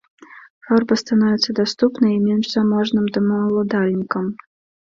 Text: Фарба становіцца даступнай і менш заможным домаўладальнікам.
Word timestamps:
Фарба 0.69 0.97
становіцца 1.01 1.55
даступнай 1.59 2.11
і 2.15 2.23
менш 2.27 2.45
заможным 2.57 3.05
домаўладальнікам. 3.19 4.35